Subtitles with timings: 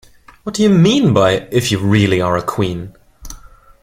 [0.41, 2.95] What do you mean by “If you really are a Queen”?